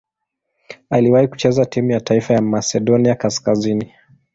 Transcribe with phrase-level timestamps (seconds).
[0.89, 3.93] Aliwahi kucheza timu ya taifa ya Masedonia Kaskazini.